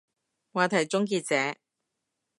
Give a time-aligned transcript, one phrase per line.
[0.53, 1.57] 話題終結者